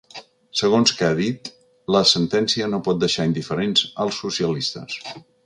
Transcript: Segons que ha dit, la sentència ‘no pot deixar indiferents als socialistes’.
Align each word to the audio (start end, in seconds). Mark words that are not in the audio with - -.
Segons 0.59 0.93
que 1.01 1.05
ha 1.09 1.17
dit, 1.19 1.51
la 1.97 2.01
sentència 2.13 2.71
‘no 2.75 2.81
pot 2.89 3.05
deixar 3.05 3.29
indiferents 3.33 3.85
als 4.07 4.19
socialistes’. 4.25 4.99